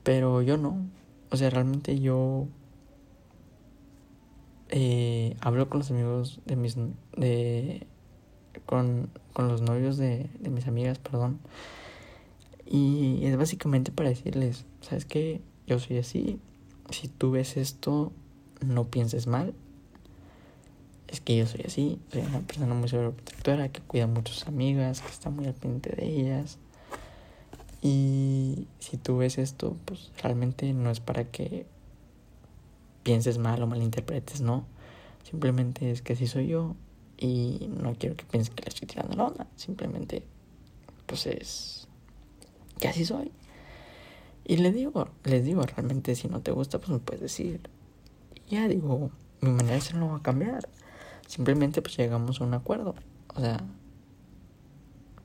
Pero 0.02 0.42
yo 0.42 0.56
no. 0.56 0.76
O 1.30 1.36
sea, 1.36 1.50
realmente 1.50 2.00
yo 2.00 2.48
eh, 4.70 5.36
hablo 5.38 5.68
con 5.68 5.78
los 5.78 5.92
amigos 5.92 6.40
de 6.46 6.56
mis 6.56 6.74
de 7.16 7.86
con, 8.66 9.10
con 9.32 9.48
los 9.48 9.62
novios 9.62 9.96
de, 9.96 10.28
de 10.38 10.50
mis 10.50 10.66
amigas, 10.66 10.98
perdón. 10.98 11.38
Y 12.66 13.24
es 13.24 13.36
básicamente 13.36 13.90
para 13.90 14.08
decirles, 14.08 14.64
¿sabes 14.80 15.04
qué? 15.04 15.40
Yo 15.66 15.78
soy 15.78 15.98
así. 15.98 16.38
Si 16.90 17.08
tú 17.08 17.32
ves 17.32 17.56
esto, 17.56 18.12
no 18.64 18.88
pienses 18.88 19.26
mal. 19.26 19.54
Es 21.08 21.20
que 21.20 21.36
yo 21.36 21.46
soy 21.46 21.62
así. 21.66 21.98
Soy 22.12 22.22
una 22.22 22.40
persona 22.40 22.74
muy 22.74 22.88
sobreprotectora 22.88 23.70
que 23.70 23.80
cuida 23.80 24.06
mucho 24.06 24.32
a 24.32 24.36
sus 24.36 24.46
amigas, 24.46 25.00
que 25.00 25.08
está 25.08 25.30
muy 25.30 25.46
al 25.46 25.54
pendiente 25.54 25.90
de 25.96 26.06
ellas. 26.06 26.58
Y 27.82 28.68
si 28.78 28.96
tú 28.96 29.18
ves 29.18 29.38
esto, 29.38 29.76
pues 29.84 30.12
realmente 30.22 30.72
no 30.72 30.90
es 30.90 31.00
para 31.00 31.24
que 31.24 31.66
pienses 33.02 33.38
mal 33.38 33.62
o 33.62 33.66
malinterpretes, 33.66 34.40
no. 34.42 34.64
Simplemente 35.24 35.90
es 35.90 36.02
que 36.02 36.12
así 36.12 36.26
soy 36.26 36.46
yo 36.48 36.76
y 37.20 37.68
no 37.68 37.94
quiero 37.94 38.16
que 38.16 38.24
pienses 38.24 38.52
que 38.54 38.62
le 38.62 38.70
estoy 38.70 38.88
tirando 38.88 39.14
la 39.14 39.26
onda. 39.26 39.46
Simplemente, 39.54 40.24
pues 41.04 41.26
es 41.26 41.86
que 42.78 42.88
así 42.88 43.04
soy. 43.04 43.30
Y 44.44 44.56
les 44.56 44.74
digo, 44.74 45.06
les 45.24 45.44
digo, 45.44 45.62
realmente 45.62 46.14
si 46.16 46.28
no 46.28 46.40
te 46.40 46.50
gusta, 46.50 46.78
pues 46.78 46.88
me 46.88 46.98
puedes 46.98 47.20
decir. 47.20 47.68
ya 48.48 48.66
digo, 48.68 49.10
mi 49.42 49.50
manera 49.50 49.74
de 49.74 49.80
ser 49.82 49.96
no 49.96 50.08
va 50.08 50.16
a 50.16 50.22
cambiar. 50.22 50.66
Simplemente 51.28 51.82
pues 51.82 51.96
llegamos 51.98 52.40
a 52.40 52.44
un 52.44 52.54
acuerdo. 52.54 52.94
O 53.34 53.40
sea, 53.40 53.62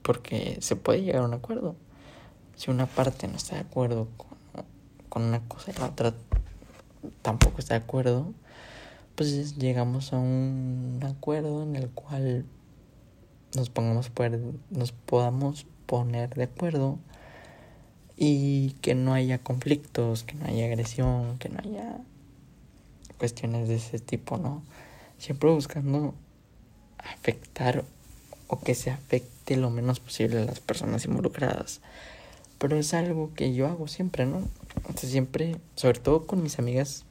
porque 0.02 0.58
se 0.60 0.76
puede 0.76 1.02
llegar 1.02 1.22
a 1.24 1.26
un 1.26 1.34
acuerdo. 1.34 1.78
Si 2.56 2.70
una 2.72 2.88
parte 2.88 3.28
no 3.30 3.38
está 3.38 3.56
de 3.56 3.62
acuerdo 3.62 4.10
con, 4.18 4.38
con 5.08 5.24
una 5.24 5.40
cosa 5.48 5.72
y 5.72 5.80
la 5.80 5.88
otra 5.88 6.14
tampoco 7.22 7.60
está 7.60 7.80
de 7.80 7.86
acuerdo, 7.86 8.34
pues 9.16 9.58
llegamos 9.58 10.14
a 10.14 10.18
un 10.18 11.00
acuerdo 11.04 11.64
en 11.64 11.76
el 11.76 11.90
cual 11.90 12.46
nos 13.56 13.70
pongamos 13.70 14.12
nos 14.70 14.92
podamos 14.92 15.66
poner 15.86 16.34
de 16.36 16.44
acuerdo 16.44 17.00
y 18.18 18.72
que 18.82 18.96
no 18.96 19.14
haya 19.14 19.40
conflictos, 19.40 20.24
que 20.24 20.36
no 20.36 20.46
haya 20.46 20.66
agresión, 20.66 21.38
que 21.38 21.50
no 21.50 21.60
haya 21.60 21.98
cuestiones 23.18 23.68
de 23.68 23.76
ese 23.76 24.00
tipo, 24.00 24.38
¿no? 24.38 24.64
Siempre 25.18 25.50
buscando 25.50 26.14
afectar 26.98 27.84
o 28.48 28.60
que 28.60 28.76
se 28.76 28.92
afecte 28.92 29.58
lo 29.58 29.70
menos 29.70 30.00
posible 30.00 30.42
a 30.42 30.46
las 30.46 30.60
personas 30.60 31.06
involucradas. 31.06 31.82
Pero 32.58 32.78
es 32.78 32.94
algo 32.94 33.34
que 33.34 33.54
yo 33.54 33.68
hago 33.68 33.88
siempre, 33.88 34.26
¿no? 34.26 34.42
Entonces 34.78 35.12
siempre, 35.12 35.58
sobre 35.76 36.00
todo 36.00 36.26
con 36.26 36.42
mis 36.42 36.60
amigas 36.60 37.06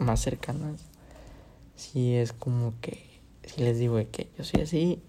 más 0.00 0.20
cercanas, 0.20 0.80
si 1.76 2.14
es 2.16 2.32
como 2.32 2.74
que, 2.80 3.20
si 3.44 3.62
les 3.62 3.78
digo 3.78 3.96
que 4.10 4.28
yo 4.36 4.44
soy 4.44 4.62
así, 4.62 5.02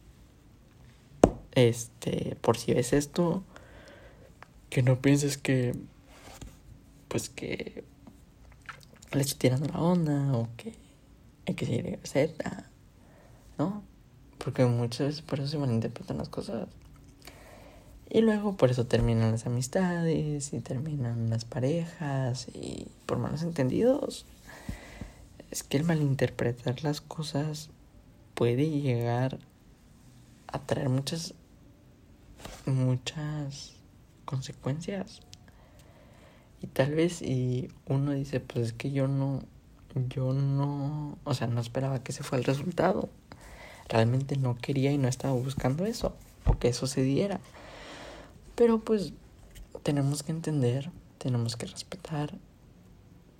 este, 1.53 2.37
por 2.41 2.57
si 2.57 2.73
ves 2.73 2.93
esto, 2.93 3.43
que 4.69 4.83
no 4.83 5.01
pienses 5.01 5.37
que, 5.37 5.75
pues 7.07 7.29
que 7.29 7.83
le 9.11 9.21
estoy 9.21 9.37
tirando 9.37 9.67
la 9.67 9.81
onda 9.81 10.33
o 10.33 10.47
que 10.55 10.73
hay 11.45 11.55
que 11.55 11.65
seguir 11.65 11.99
Z, 12.03 12.69
¿no? 13.57 13.83
Porque 14.37 14.65
muchas 14.65 15.07
veces 15.07 15.21
por 15.21 15.39
eso 15.39 15.49
se 15.49 15.57
malinterpretan 15.57 16.17
las 16.17 16.29
cosas. 16.29 16.67
Y 18.09 18.21
luego 18.21 18.57
por 18.57 18.71
eso 18.71 18.87
terminan 18.87 19.31
las 19.31 19.45
amistades 19.45 20.53
y 20.53 20.59
terminan 20.59 21.29
las 21.29 21.45
parejas 21.45 22.47
y 22.53 22.87
por 23.05 23.19
malos 23.19 23.43
entendidos. 23.43 24.25
Es 25.51 25.63
que 25.63 25.77
el 25.77 25.83
malinterpretar 25.83 26.83
las 26.83 27.01
cosas 27.01 27.69
puede 28.33 28.69
llegar 28.69 29.37
a 30.47 30.59
traer 30.59 30.89
muchas, 30.89 31.33
muchas 32.65 33.73
consecuencias. 34.25 35.19
Y 36.61 36.67
tal 36.67 36.95
vez 36.95 37.21
y 37.21 37.69
uno 37.85 38.11
dice, 38.13 38.39
pues 38.39 38.67
es 38.67 38.73
que 38.73 38.91
yo 38.91 39.09
no, 39.09 39.41
yo 40.09 40.31
no, 40.33 41.17
o 41.25 41.33
sea, 41.33 41.47
no 41.47 41.59
esperaba 41.59 42.01
que 42.01 42.13
ese 42.13 42.23
fuera 42.23 42.39
el 42.39 42.45
resultado. 42.45 43.09
Realmente 43.89 44.37
no 44.37 44.55
quería 44.55 44.91
y 44.91 44.97
no 44.97 45.09
estaba 45.09 45.33
buscando 45.33 45.85
eso, 45.85 46.15
o 46.45 46.57
que 46.57 46.69
eso 46.69 46.87
se 46.87 47.01
diera. 47.01 47.41
Pero 48.55 48.79
pues 48.79 49.11
tenemos 49.83 50.23
que 50.23 50.31
entender, 50.31 50.91
tenemos 51.17 51.57
que 51.57 51.65
respetar, 51.65 52.37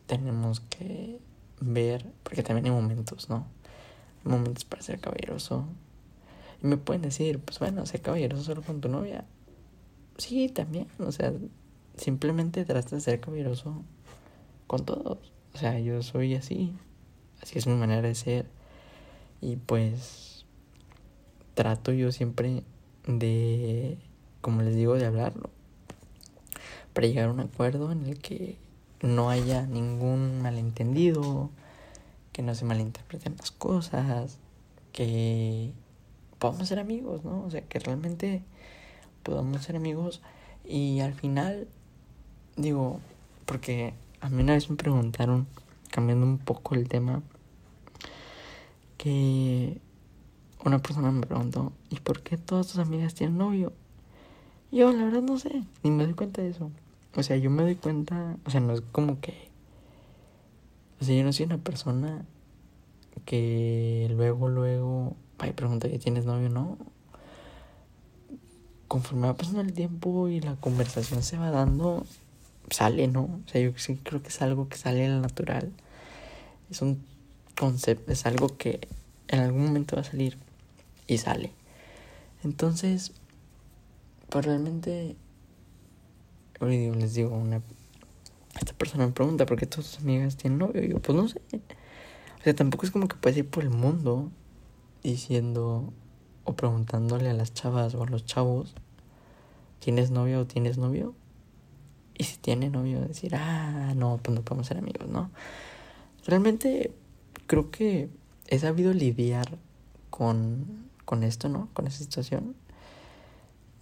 tenemos 0.08 0.60
que 0.60 1.20
ver, 1.62 2.06
porque 2.24 2.44
también 2.44 2.66
hay 2.66 2.72
momentos, 2.72 3.30
¿no? 3.30 3.48
Hay 4.26 4.32
momentos 4.32 4.66
para 4.66 4.82
ser 4.82 5.00
caballeroso. 5.00 5.66
Y 6.62 6.68
me 6.68 6.78
pueden 6.78 7.04
decir, 7.04 7.40
pues 7.40 7.60
bueno, 7.60 7.86
ser 7.86 8.02
caballeroso 8.02 8.44
solo 8.44 8.62
con 8.62 8.82
tu 8.82 8.90
novia. 8.90 9.26
Sí, 10.18 10.50
también, 10.50 10.88
o 11.00 11.12
sea, 11.12 11.34
simplemente 11.96 12.66
trata 12.66 12.96
de 12.96 13.02
ser 13.02 13.20
caballeroso 13.20 13.84
con 14.68 14.86
todos. 14.86 15.32
O 15.54 15.58
sea, 15.58 15.80
yo 15.80 16.02
soy 16.02 16.36
así, 16.36 16.74
así 17.42 17.60
es 17.60 17.68
mi 17.68 17.76
manera 17.76 18.02
de 18.02 18.16
ser. 18.16 18.46
Y 19.40 19.56
pues 19.56 20.46
trato 21.54 21.92
yo 21.92 22.12
siempre 22.12 22.64
de, 23.08 23.98
como 24.42 24.62
les 24.62 24.76
digo, 24.76 24.96
de 24.96 25.06
hablarlo. 25.06 25.50
Para 26.94 27.08
llegar 27.08 27.30
a 27.30 27.32
un 27.32 27.40
acuerdo 27.40 27.92
en 27.92 28.06
el 28.06 28.20
que 28.20 28.58
no 29.08 29.30
haya 29.30 29.64
ningún 29.64 30.42
malentendido, 30.42 31.50
que 32.32 32.42
no 32.42 32.56
se 32.56 32.66
malinterpreten 32.66 33.36
las 33.38 33.52
cosas, 33.52 34.38
que 34.94 35.74
podamos 36.40 36.68
ser 36.68 36.80
amigos, 36.80 37.24
¿no? 37.24 37.44
O 37.44 37.50
sea, 37.52 37.62
que 37.62 37.80
realmente 37.80 38.44
podamos 39.24 39.64
ser 39.64 39.76
amigos 39.76 40.22
y 40.66 41.00
al 41.00 41.14
final, 41.14 41.68
digo, 42.56 43.00
porque 43.46 43.94
a 44.22 44.30
mí 44.30 44.44
una 44.44 44.54
vez 44.54 44.70
me 44.70 44.76
preguntaron, 44.76 45.48
cambiando 45.90 46.26
un 46.26 46.38
poco 46.38 46.76
el 46.76 46.88
tema, 46.88 47.22
que, 48.98 49.80
una 50.64 50.80
persona 50.80 51.12
me 51.12 51.26
preguntó, 51.26 51.74
¿y 51.90 52.00
por 52.00 52.22
qué 52.22 52.38
todas 52.38 52.68
tus 52.68 52.78
amigas 52.78 53.16
tienen 53.16 53.38
novio? 53.38 53.74
yo, 54.72 54.92
la 54.94 55.04
verdad, 55.04 55.22
no 55.22 55.38
sé, 55.38 55.64
ni 55.84 55.92
me 55.92 56.06
doy 56.06 56.14
cuenta 56.14 56.42
de 56.42 56.50
eso. 56.50 56.72
O 57.16 57.24
sea, 57.24 57.38
yo 57.38 57.50
me 57.50 57.64
doy 57.64 57.76
cuenta, 57.76 58.38
o 58.46 58.50
sea, 58.50 58.60
no 58.62 58.74
es 58.74 58.82
como 58.92 59.20
que... 59.20 59.50
O 61.00 61.04
sea, 61.04 61.16
yo 61.16 61.24
no 61.24 61.34
soy 61.34 61.46
una 61.46 61.58
persona 61.58 62.26
que 63.26 64.08
luego, 64.12 64.50
luego, 64.50 65.16
ay, 65.40 65.52
pregunta 65.52 65.90
que 65.90 66.00
tienes 66.00 66.26
novio, 66.26 66.50
¿no? 66.50 66.78
Conforme 68.88 69.28
va 69.28 69.36
pasando 69.36 69.62
el 69.62 69.74
tiempo 69.74 70.28
y 70.28 70.42
la 70.42 70.56
conversación 70.56 71.24
se 71.24 71.38
va 71.38 71.50
dando, 71.50 72.06
sale, 72.70 73.08
¿no? 73.08 73.24
O 73.24 73.42
sea, 73.48 73.62
yo 73.62 73.72
sí 73.78 73.98
creo 74.04 74.22
que 74.22 74.30
es 74.30 74.42
algo 74.42 74.70
que 74.70 74.78
sale 74.78 75.06
en 75.06 75.22
natural. 75.22 75.72
Es 76.70 76.82
un 76.82 77.04
concepto, 77.58 78.12
es 78.12 78.26
algo 78.26 78.58
que 78.58 78.88
en 79.28 79.40
algún 79.40 79.66
momento 79.66 79.96
va 79.96 80.02
a 80.02 80.06
salir 80.06 80.38
y 81.08 81.18
sale. 81.18 81.52
Entonces, 82.44 83.14
pues 84.30 84.46
realmente, 84.46 85.16
hoy 86.62 86.92
les 86.92 87.14
digo, 87.14 87.36
una, 87.36 87.62
esta 88.60 88.74
persona 88.74 89.06
me 89.06 89.14
pregunta 89.14 89.46
por 89.46 89.58
qué 89.58 89.66
todas 89.66 89.88
sus 89.88 90.00
amigas 90.00 90.38
tienen 90.38 90.60
novio. 90.60 90.84
Y 90.84 90.90
yo, 90.90 91.00
pues 91.00 91.16
no 91.16 91.28
sé. 91.28 91.42
O 92.40 92.44
sea, 92.44 92.56
tampoco 92.56 92.86
es 92.86 92.92
como 92.92 93.08
que 93.08 93.16
puedes 93.16 93.38
ir 93.38 93.48
por 93.48 93.64
el 93.64 93.70
mundo 93.70 94.32
diciendo 95.04 95.94
o 96.44 96.56
preguntándole 96.56 97.30
a 97.30 97.34
las 97.34 97.54
chavas 97.54 97.96
o 97.96 98.04
a 98.04 98.08
los 98.08 98.26
chavos, 98.26 98.74
¿tienes 99.80 100.12
novio 100.12 100.42
o 100.42 100.48
tienes 100.48 100.78
novio? 100.78 101.14
Y 102.18 102.24
si 102.26 102.38
tiene 102.38 102.70
novio, 102.70 103.02
decir, 103.02 103.36
ah, 103.36 103.94
no, 103.96 104.20
pues 104.22 104.36
no 104.36 104.44
podemos 104.44 104.68
ser 104.68 104.78
amigos, 104.78 105.08
¿no? 105.08 105.32
Realmente 106.26 106.92
creo 107.48 107.72
que 107.72 108.10
he 108.48 108.60
sabido 108.60 108.94
lidiar 108.94 109.58
con, 110.10 110.90
con 111.06 111.24
esto, 111.24 111.50
¿no? 111.50 111.70
Con 111.74 111.88
esa 111.88 112.00
situación. 112.00 112.56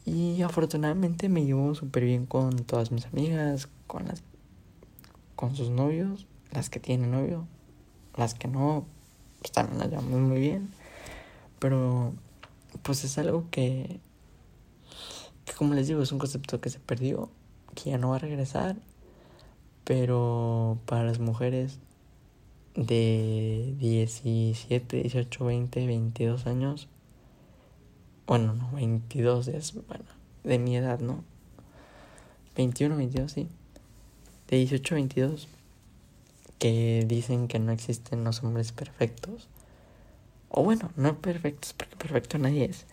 Y 0.09 0.41
afortunadamente 0.41 1.29
me 1.29 1.45
llevo 1.45 1.75
súper 1.75 2.03
bien 2.03 2.25
con 2.25 2.55
todas 2.63 2.91
mis 2.91 3.05
amigas, 3.05 3.69
con 3.85 4.07
las 4.07 4.23
con 5.35 5.55
sus 5.55 5.69
novios, 5.69 6.25
las 6.51 6.71
que 6.71 6.79
tienen 6.79 7.11
novio, 7.11 7.47
las 8.17 8.33
que 8.33 8.47
no, 8.47 8.85
pues 9.39 9.51
también 9.51 9.77
las 9.77 9.89
llevamos 9.89 10.19
muy 10.19 10.39
bien. 10.39 10.71
Pero 11.59 12.13
pues 12.81 13.03
es 13.03 13.19
algo 13.19 13.45
que, 13.51 13.99
como 15.55 15.75
les 15.75 15.87
digo, 15.87 16.01
es 16.01 16.11
un 16.11 16.17
concepto 16.17 16.59
que 16.59 16.71
se 16.71 16.79
perdió, 16.79 17.29
que 17.75 17.91
ya 17.91 17.99
no 17.99 18.09
va 18.09 18.15
a 18.15 18.19
regresar. 18.19 18.77
Pero 19.83 20.79
para 20.87 21.03
las 21.03 21.19
mujeres 21.19 21.77
de 22.73 23.75
17, 23.77 25.03
18, 25.03 25.45
20, 25.45 25.85
22 25.85 26.47
años. 26.47 26.87
Bueno, 28.29 28.53
no, 28.53 28.69
22 28.73 29.47
es, 29.47 29.73
bueno, 29.87 30.05
de 30.43 30.59
mi 30.59 30.77
edad, 30.77 30.99
¿no? 30.99 31.23
21, 32.55 32.95
22, 32.95 33.31
sí. 33.31 33.47
De 34.47 34.57
18 34.57 34.93
22. 34.93 35.47
Que 36.59 37.05
dicen 37.07 37.47
que 37.47 37.57
no 37.57 37.71
existen 37.71 38.23
los 38.23 38.43
hombres 38.43 38.71
perfectos. 38.71 39.49
O 40.49 40.63
bueno, 40.63 40.91
no 40.95 41.17
perfectos, 41.17 41.73
porque 41.73 41.95
perfecto 41.95 42.37
nadie 42.37 42.65
es. 42.65 42.85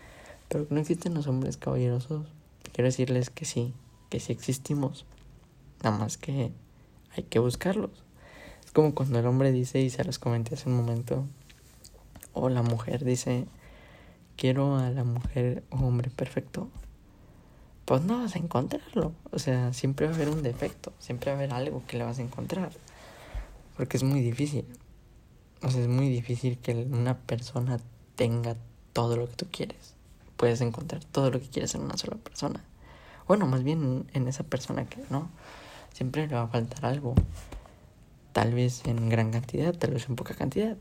Pero 0.49 0.67
que 0.67 0.73
no 0.73 0.81
existen 0.81 1.13
los 1.13 1.27
hombres 1.27 1.59
caballerosos. 1.59 2.27
Quiero 2.73 2.87
decirles 2.87 3.29
que 3.29 3.45
sí, 3.45 3.75
que 4.09 4.21
sí 4.21 4.33
existimos. 4.33 5.05
Nada 5.83 5.99
más 5.99 6.17
que 6.17 6.51
hay 7.15 7.25
que 7.25 7.41
buscarlos 7.41 8.07
como 8.73 8.95
cuando 8.95 9.19
el 9.19 9.27
hombre 9.27 9.53
dice, 9.53 9.81
y 9.81 9.89
se 9.89 10.05
los 10.05 10.19
comenté 10.19 10.55
hace 10.55 10.69
un 10.69 10.77
momento, 10.77 11.25
o 12.35 12.51
la 12.51 12.63
mujer 12.63 13.07
dice, 13.07 13.47
quiero 14.37 14.77
a 14.77 14.91
la 14.91 15.05
mujer 15.05 15.65
o 15.71 15.77
hombre 15.77 16.11
perfecto. 16.11 16.69
Pues 17.85 18.03
no 18.03 18.19
vas 18.19 18.35
a 18.35 18.39
encontrarlo. 18.39 19.13
O 19.31 19.39
sea, 19.39 19.73
siempre 19.73 20.07
va 20.07 20.13
a 20.13 20.15
haber 20.15 20.29
un 20.29 20.43
defecto, 20.43 20.93
siempre 20.99 21.31
va 21.31 21.37
a 21.37 21.41
haber 21.41 21.53
algo 21.55 21.83
que 21.87 21.99
le 21.99 22.05
vas 22.05 22.19
a 22.19 22.23
encontrar. 22.23 22.73
Porque 23.77 23.97
es 23.97 24.03
muy 24.03 24.21
difícil. 24.21 24.67
O 25.63 25.71
sea, 25.71 25.83
es 25.83 25.89
muy 25.89 26.09
difícil 26.09 26.59
que 26.59 26.75
una 26.75 27.17
persona 27.17 27.79
tenga 28.15 28.57
todo 28.93 29.17
lo 29.17 29.29
que 29.29 29.37
tú 29.37 29.47
quieres. 29.51 29.95
Puedes 30.37 30.61
encontrar 30.61 31.05
todo 31.05 31.31
lo 31.31 31.41
que 31.41 31.49
quieres 31.49 31.75
en 31.75 31.83
una 31.83 31.97
sola 31.97 32.17
persona. 32.17 32.65
Bueno, 33.29 33.47
más 33.47 33.63
bien 33.63 34.07
en 34.13 34.29
esa 34.29 34.45
persona 34.45 34.87
que 34.87 35.03
no. 35.11 35.31
Siempre 35.93 36.27
le 36.27 36.35
va 36.35 36.43
a 36.43 36.49
faltar 36.49 36.85
algo 36.85 37.15
tal 38.33 38.53
vez 38.53 38.83
en 38.85 39.09
gran 39.09 39.31
cantidad, 39.31 39.75
tal 39.75 39.93
vez 39.93 40.09
en 40.09 40.17
poca 40.17 40.35
cantidad. 40.35 40.77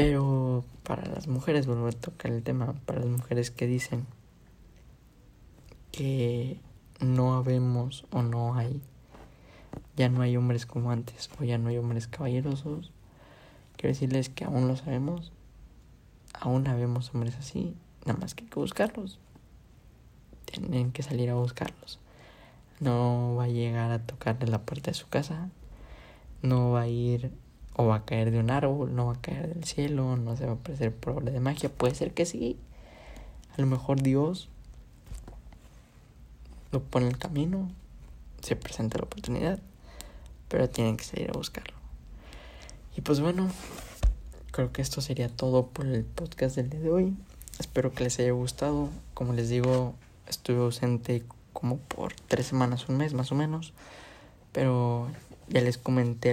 Pero 0.00 0.64
para 0.82 1.04
las 1.04 1.28
mujeres, 1.28 1.66
vuelvo 1.66 1.88
a 1.88 1.92
tocar 1.92 2.32
el 2.32 2.42
tema, 2.42 2.72
para 2.86 3.00
las 3.00 3.08
mujeres 3.08 3.50
que 3.50 3.66
dicen 3.66 4.06
que 5.92 6.58
no 7.00 7.34
habemos 7.34 8.06
o 8.10 8.22
no 8.22 8.54
hay, 8.54 8.80
ya 9.96 10.08
no 10.08 10.22
hay 10.22 10.38
hombres 10.38 10.64
como 10.64 10.90
antes 10.90 11.28
o 11.38 11.44
ya 11.44 11.58
no 11.58 11.68
hay 11.68 11.76
hombres 11.76 12.06
caballerosos, 12.06 12.92
quiero 13.76 13.92
decirles 13.92 14.30
que 14.30 14.44
aún 14.44 14.68
lo 14.68 14.76
sabemos, 14.76 15.32
aún 16.32 16.66
habemos 16.66 17.14
hombres 17.14 17.36
así, 17.36 17.74
nada 18.06 18.18
más 18.18 18.34
que 18.34 18.44
hay 18.44 18.50
que 18.50 18.58
buscarlos. 18.58 19.18
Tienen 20.46 20.92
que 20.92 21.02
salir 21.02 21.28
a 21.30 21.34
buscarlos. 21.34 22.00
No 22.80 23.36
va 23.36 23.44
a 23.44 23.48
llegar 23.48 23.90
a 23.92 23.98
tocarle 24.00 24.48
la 24.48 24.62
puerta 24.62 24.90
de 24.90 24.94
su 24.94 25.08
casa, 25.08 25.50
no 26.40 26.70
va 26.70 26.82
a 26.82 26.88
ir 26.88 27.30
o 27.80 27.86
va 27.86 27.96
a 27.96 28.04
caer 28.04 28.30
de 28.30 28.38
un 28.38 28.50
árbol, 28.50 28.94
no 28.94 29.06
va 29.06 29.14
a 29.14 29.20
caer 29.20 29.54
del 29.54 29.64
cielo, 29.64 30.16
no 30.16 30.36
se 30.36 30.44
va 30.44 30.52
a 30.52 30.54
aparecer 30.54 30.94
por 30.94 31.14
obra 31.14 31.32
de 31.32 31.40
magia. 31.40 31.70
Puede 31.70 31.94
ser 31.94 32.12
que 32.12 32.26
sí. 32.26 32.58
A 33.56 33.60
lo 33.60 33.66
mejor 33.66 34.02
Dios 34.02 34.48
lo 36.72 36.82
pone 36.82 37.06
en 37.06 37.12
el 37.12 37.18
camino, 37.18 37.70
se 38.42 38.54
presenta 38.54 38.98
la 38.98 39.04
oportunidad, 39.04 39.58
pero 40.48 40.68
tienen 40.68 40.96
que 40.96 41.04
salir 41.04 41.30
a 41.30 41.32
buscarlo. 41.32 41.74
Y 42.96 43.00
pues 43.00 43.20
bueno, 43.20 43.48
creo 44.52 44.72
que 44.72 44.82
esto 44.82 45.00
sería 45.00 45.28
todo 45.28 45.66
por 45.66 45.86
el 45.86 46.04
podcast 46.04 46.56
del 46.56 46.68
día 46.68 46.80
de 46.80 46.90
hoy. 46.90 47.16
Espero 47.58 47.92
que 47.92 48.04
les 48.04 48.18
haya 48.18 48.32
gustado. 48.32 48.90
Como 49.14 49.32
les 49.32 49.48
digo, 49.48 49.94
estuve 50.28 50.58
ausente 50.58 51.24
como 51.54 51.78
por 51.78 52.12
tres 52.28 52.46
semanas, 52.46 52.88
un 52.88 52.98
mes 52.98 53.14
más 53.14 53.32
o 53.32 53.34
menos. 53.34 53.72
Pero 54.52 55.08
ya 55.50 55.60
les 55.60 55.78
comenté 55.78 56.32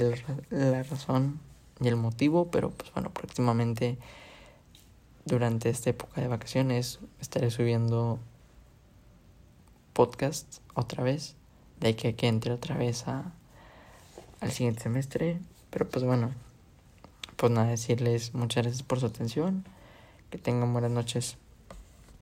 la, 0.52 0.84
razón 0.84 1.40
y 1.82 1.88
el 1.88 1.96
motivo, 1.96 2.50
pero 2.52 2.70
pues 2.70 2.94
bueno, 2.94 3.12
próximamente 3.12 3.98
durante 5.26 5.70
esta 5.70 5.90
época 5.90 6.22
de 6.22 6.28
vacaciones 6.28 7.00
estaré 7.20 7.52
subiendo 7.52 8.20
podcast 9.94 10.60
otra 10.76 11.04
vez, 11.04 11.36
de 11.80 11.96
que, 11.96 12.16
que 12.16 12.28
entre 12.28 12.54
otra 12.54 12.78
vez 12.78 13.08
a, 13.08 13.34
al 14.40 14.52
siguiente 14.52 14.84
semestre. 14.84 15.40
Pero 15.72 15.90
pues 15.90 16.06
bueno, 16.06 16.32
pues 17.36 17.52
nada, 17.52 17.70
decirles 17.70 18.34
muchas 18.36 18.64
gracias 18.64 18.84
por 18.84 19.00
su 19.00 19.08
atención, 19.08 19.66
que 20.30 20.38
tengan 20.38 20.72
buenas 20.74 20.92
noches. 20.92 21.38